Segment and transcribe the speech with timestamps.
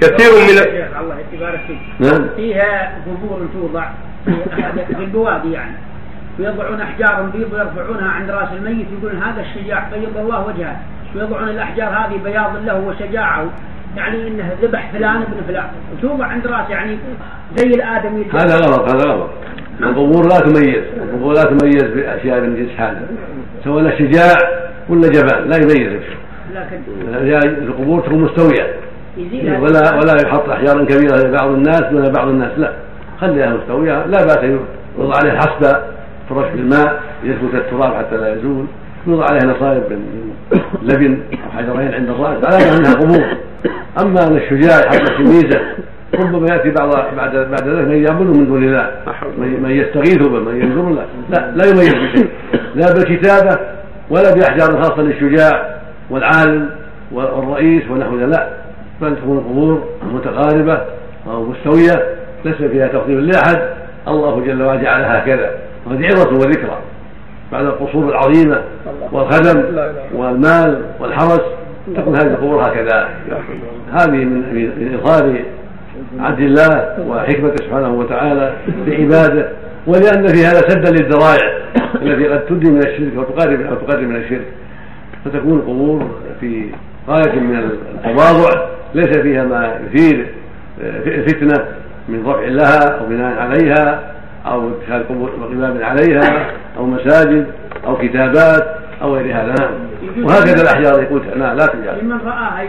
[0.00, 0.56] كثير من
[1.00, 1.78] الله يبارك فيك.
[2.00, 3.88] نعم فيها قبور توضع
[4.86, 5.76] في البوادي يعني.
[6.38, 10.76] ويضعون أحجار بيض ويرفعونها عند رأس الميت يقولون هذا الشجاع بيض الله وجهه.
[11.16, 13.50] ويضعون الأحجار هذه بياض له وشجاعه.
[13.96, 15.66] يعني إنه ذبح فلان ابن فلان.
[15.92, 16.98] وتوضع عند راس يعني
[17.56, 19.30] زي الادمي هذا غلط هذا غلط.
[19.80, 20.84] القبور لا تميز.
[20.96, 23.08] القبور لا تميز بأشياء من جنس هذا
[23.64, 24.34] سواء شجاع
[24.88, 26.02] ولا جبان لا يميز.
[26.54, 28.74] لكن القبور تكون مستوية.
[29.60, 32.72] ولا ولا يحط احجارا كبيرة لبعض الناس دون بعض الناس لا.
[33.20, 34.38] خليها مستويه لا بأس
[34.98, 35.78] يوضع عليها حصبه
[36.30, 38.66] ترش بالماء يثبت التراب حتى لا يزول.
[39.06, 40.30] يوضع عليها نصائب من
[40.82, 43.24] لبن أو حجرين عند الرأس على انها قبور
[44.00, 45.60] أما ان الشجاع يحط تمييزه
[46.14, 48.90] ربما يأتي بعض بعد بعد ذلك من يعبده من دون الله.
[49.38, 51.04] من يستغيث به من ينظر له.
[51.30, 52.28] لا لا يميز بشيء.
[52.74, 53.58] لا بالكتابة
[54.10, 56.70] ولا بأحجار خاصة للشجاع والعالم
[57.12, 58.48] والرئيس ونحو لا.
[59.00, 60.80] بل تكون القبور متقاربة
[61.26, 63.62] أو مستوية ليس فيها تفضيل لأحد.
[64.08, 65.50] الله جل وعلا جعلها هكذا.
[65.86, 66.78] وهذه عظة وذكرى.
[67.52, 68.60] بعد القصور العظيمة
[69.12, 69.64] والخدم
[70.14, 71.42] والمال والحرس
[71.96, 73.08] تكون هذه القبور هكذا.
[73.92, 75.40] هذه من من إظهار
[76.20, 78.52] عدل الله وحكمته سبحانه وتعالى
[78.86, 79.48] بعباده.
[79.86, 81.58] ولأن في هذا سدا للذرائع
[82.02, 84.46] التي قد تدي من الشرك وتقرب تقرب من الشرك.
[85.24, 86.70] فتكون القبور في
[87.08, 87.70] غاية من
[88.04, 88.75] التواضع.
[88.94, 90.26] ليس فيها ما يثير
[91.26, 91.64] فتنة
[92.08, 94.00] من رفع لها أو بناء عليها
[94.46, 97.46] أو اتخاذ قباب عليها أو مساجد
[97.86, 99.70] أو كتابات أو غير هذا نعم.
[100.24, 101.98] وهكذا الأحجار يقول نعم لا تجعل.
[102.02, 102.62] لمن رآها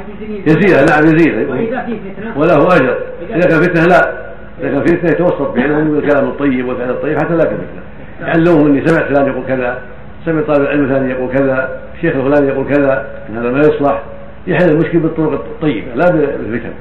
[0.46, 2.38] يزيلها نعم يزيل وإذا في فتنة.
[2.38, 2.98] وله أجر.
[3.30, 4.14] إذا كان فتنة لا.
[4.62, 8.28] إذا كان فتنة يتوسط بينهم بالكلام الطيب والفعل الطيب حتى لا تكون فتنة.
[8.28, 9.78] يعلمهم اني سمعت فلان يقول كذا
[10.26, 14.02] سمع طالب العلم الثاني يقول كذا الشيخ الفلاني يقول كذا إن هذا ما يصلح.
[14.48, 16.74] يحل المشكل بالطرق الطيبة لا بالفتن.